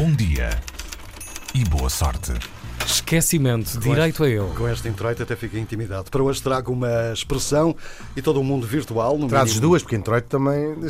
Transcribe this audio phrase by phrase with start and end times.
[0.00, 0.48] Bom dia
[1.54, 2.32] e boa sorte.
[2.86, 4.48] Esquecimento, direito a ele.
[4.56, 6.10] Com este introito até fiquei intimidado.
[6.10, 7.76] Para hoje trago uma expressão
[8.16, 9.18] e todo o mundo virtual.
[9.18, 10.74] No Trazes mínimo, duas, porque introito também.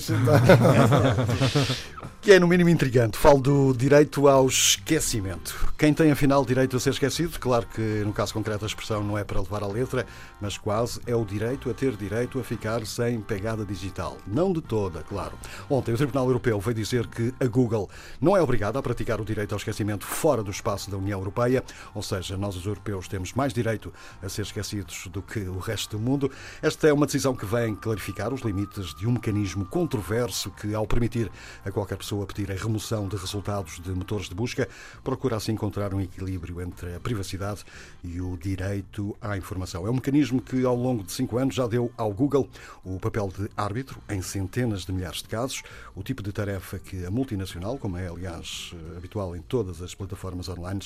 [2.23, 3.17] Que é no mínimo intrigante.
[3.17, 5.73] Falo do direito ao esquecimento.
[5.79, 9.17] Quem tem afinal direito a ser esquecido, claro que no caso concreto a expressão não
[9.17, 10.05] é para levar à letra,
[10.39, 14.19] mas quase é o direito a ter direito a ficar sem pegada digital.
[14.27, 15.33] Não de toda, claro.
[15.71, 17.89] Ontem o Tribunal Europeu veio dizer que a Google
[18.21, 21.65] não é obrigada a praticar o direito ao esquecimento fora do espaço da União Europeia,
[21.95, 23.91] ou seja, nós os europeus temos mais direito
[24.23, 26.31] a ser esquecidos do que o resto do mundo.
[26.61, 30.87] Esta é uma decisão que vem clarificar os limites de um mecanismo controverso que, ao
[30.87, 31.33] permitir
[31.65, 34.69] a qualquer pessoa pedir a remoção de resultados de motores de busca,
[35.03, 37.65] procura assim encontrar um equilíbrio entre a privacidade
[38.03, 39.87] e o direito à informação.
[39.87, 42.49] É um mecanismo que, ao longo de cinco anos, já deu ao Google
[42.85, 45.63] o papel de árbitro em centenas de milhares de casos,
[45.95, 50.49] o tipo de tarefa que a multinacional, como é aliás habitual em todas as plataformas
[50.49, 50.81] online,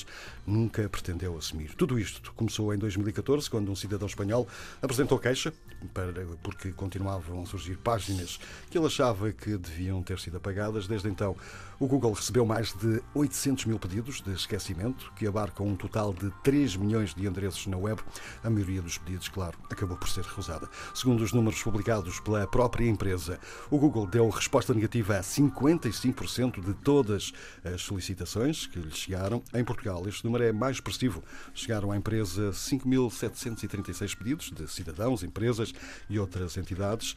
[0.45, 1.73] nunca pretendeu assumir.
[1.75, 4.47] Tudo isto começou em 2014, quando um cidadão espanhol
[4.81, 5.53] apresentou queixa
[5.93, 8.39] para, porque continuavam a surgir páginas
[8.69, 10.87] que ele achava que deviam ter sido apagadas.
[10.87, 11.33] Desde então,
[11.79, 16.29] o Google recebeu mais de 800 mil pedidos de esquecimento, que abarcam um total de
[16.43, 18.01] 3 milhões de endereços na web.
[18.43, 20.69] A maioria dos pedidos, claro, acabou por ser recusada.
[20.93, 26.73] Segundo os números publicados pela própria empresa, o Google deu resposta negativa a 55% de
[26.75, 29.41] todas as solicitações que lhe chegaram.
[29.53, 31.23] Em Portugal, este número é mais expressivo.
[31.53, 35.73] Chegaram à empresa 5.736 pedidos de cidadãos, empresas
[36.09, 37.15] e outras entidades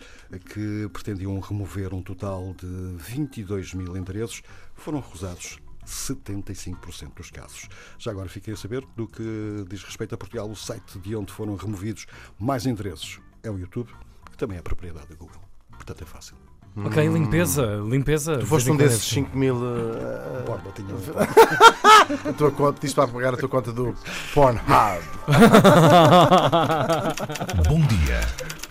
[0.52, 4.42] que pretendiam remover um total de 22 mil endereços.
[4.74, 7.68] Foram recusados 75% dos casos.
[7.98, 11.32] Já agora fiquei a saber do que diz respeito a Portugal, o site de onde
[11.32, 12.06] foram removidos
[12.38, 13.90] mais endereços é o YouTube,
[14.30, 15.40] que também é propriedade da Google.
[15.70, 16.36] Portanto, é fácil.
[16.84, 18.38] Ok, limpeza, limpeza.
[18.38, 19.56] Tu foste um desses 5 mil.
[19.56, 20.94] uh, Borba, tinha
[22.30, 23.94] a tua conta, disse para pagar a tua conta do
[24.32, 25.02] Pornhub.
[27.68, 28.20] Bom dia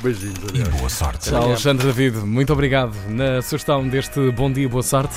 [0.02, 0.69] Beijinhos, e adeus.
[0.78, 1.30] boa sorte.
[1.30, 1.44] quando.
[1.46, 5.16] Alexandre David, muito obrigado na sugestão deste Bom Dia, Boa Sorte.